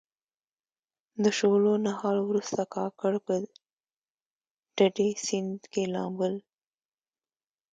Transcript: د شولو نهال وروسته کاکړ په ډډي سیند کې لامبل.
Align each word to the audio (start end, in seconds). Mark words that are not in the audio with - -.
د 1.23 1.25
شولو 1.37 1.73
نهال 1.85 2.17
وروسته 2.23 2.61
کاکړ 2.75 3.13
په 3.25 3.33
ډډي 4.75 5.09
سیند 5.25 5.61
کې 5.71 5.83
لامبل. 5.93 6.33